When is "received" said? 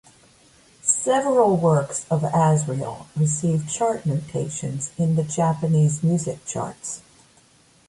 3.15-3.69